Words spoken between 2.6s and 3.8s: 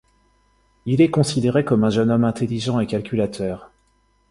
et calculateur.